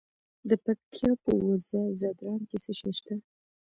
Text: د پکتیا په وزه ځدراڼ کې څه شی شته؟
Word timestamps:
د 0.49 0.51
پکتیا 0.65 1.11
په 1.23 1.31
وزه 1.45 1.81
ځدراڼ 1.99 2.39
کې 2.49 2.57
څه 2.63 2.71
شی 2.79 2.91
شته؟ 2.97 3.15